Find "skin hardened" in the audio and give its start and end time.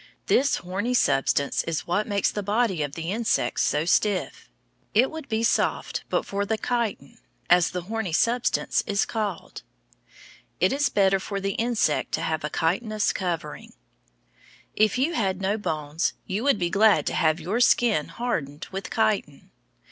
17.59-18.65